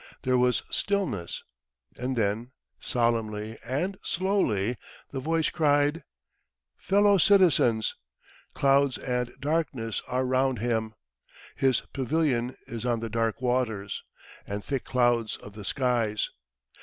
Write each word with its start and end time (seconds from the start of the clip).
There 0.23 0.35
was 0.35 0.63
stillness, 0.71 1.43
and 1.95 2.15
then, 2.15 2.53
solemnly 2.79 3.59
and 3.63 3.99
slowly, 4.01 4.77
the 5.11 5.19
voice 5.19 5.51
cried, 5.51 6.03
"Fellow 6.75 7.19
citizens, 7.19 7.95
Clouds 8.55 8.97
and 8.97 9.31
darkness 9.39 10.01
are 10.07 10.25
round 10.25 10.57
Him! 10.57 10.95
His 11.55 11.81
pavilion 11.93 12.57
is 12.65 12.83
on 12.83 12.99
the 13.01 13.09
dark 13.11 13.43
waters, 13.43 14.03
and 14.47 14.63
thick 14.65 14.85
clouds 14.85 15.37
of 15.37 15.53
the 15.53 15.63
skies! 15.63 16.31